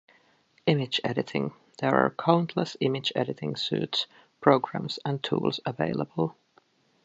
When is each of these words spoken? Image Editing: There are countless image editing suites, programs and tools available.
Image 0.65 0.99
Editing: 1.03 1.53
There 1.77 1.93
are 1.93 2.09
countless 2.09 2.75
image 2.79 3.13
editing 3.15 3.55
suites, 3.55 4.07
programs 4.39 4.97
and 5.05 5.21
tools 5.21 5.59
available. 5.63 6.35